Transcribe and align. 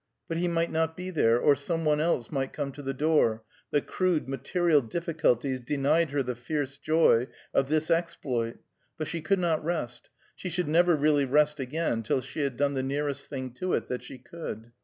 But 0.27 0.37
he 0.37 0.47
might 0.47 0.71
not 0.71 0.97
be 0.97 1.11
there, 1.11 1.39
or 1.39 1.55
some 1.55 1.85
one 1.85 2.01
else 2.01 2.31
might 2.31 2.53
come 2.53 2.71
to 2.71 2.81
the 2.81 2.91
door; 2.91 3.43
the 3.69 3.83
crude, 3.83 4.27
material 4.27 4.81
difficulties 4.81 5.59
denied 5.59 6.09
her 6.09 6.23
the 6.23 6.33
fierce 6.33 6.79
joy 6.79 7.27
of 7.53 7.69
this 7.69 7.91
exploit, 7.91 8.57
but 8.97 9.07
she 9.07 9.21
could 9.21 9.37
not 9.37 9.63
rest 9.63 10.09
(she 10.35 10.49
should 10.49 10.67
never 10.67 10.95
really 10.95 11.25
rest 11.25 11.59
again) 11.59 12.01
till 12.01 12.21
she 12.21 12.39
had 12.39 12.57
done 12.57 12.73
the 12.73 12.81
nearest 12.81 13.27
thing 13.27 13.53
to 13.53 13.75
it 13.75 13.89
that 13.89 14.01
she 14.01 14.17
could. 14.17 14.71